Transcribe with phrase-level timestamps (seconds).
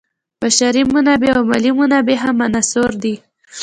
[0.41, 3.15] بشري منابع او مالي منابع هم عناصر دي.